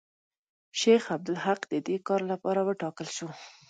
[0.79, 3.27] شیخ عبدالحق د دې کار لپاره وټاکل شو.